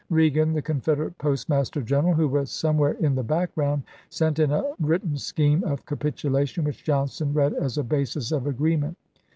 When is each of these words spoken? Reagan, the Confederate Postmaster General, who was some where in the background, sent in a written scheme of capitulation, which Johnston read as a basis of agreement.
Reagan, 0.09 0.53
the 0.53 0.63
Confederate 0.63 1.15
Postmaster 1.19 1.79
General, 1.83 2.15
who 2.15 2.27
was 2.27 2.49
some 2.49 2.75
where 2.75 2.93
in 2.93 3.13
the 3.13 3.21
background, 3.21 3.83
sent 4.09 4.39
in 4.39 4.49
a 4.49 4.63
written 4.79 5.15
scheme 5.15 5.63
of 5.63 5.85
capitulation, 5.85 6.63
which 6.63 6.83
Johnston 6.83 7.35
read 7.35 7.53
as 7.53 7.77
a 7.77 7.83
basis 7.83 8.31
of 8.31 8.47
agreement. 8.47 8.97